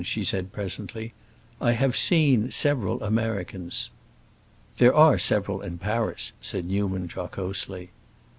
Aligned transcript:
she 0.03 0.23
said 0.23 0.51
presently. 0.51 1.13
"I 1.61 1.73
have 1.73 1.95
seen 1.95 2.49
several 2.49 3.03
Americans." 3.03 3.91
"There 4.79 4.95
are 4.95 5.19
several 5.19 5.61
in 5.61 5.77
Paris," 5.77 6.31
said 6.41 6.65
Newman 6.65 7.07
jocosely. 7.15 7.91